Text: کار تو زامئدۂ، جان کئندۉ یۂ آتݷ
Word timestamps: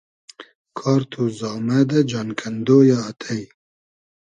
کار 0.77 1.01
تو 1.11 1.21
زامئدۂ، 1.39 1.99
جان 2.11 2.29
کئندۉ 2.39 2.67
یۂ 2.89 2.97
آتݷ 3.09 3.37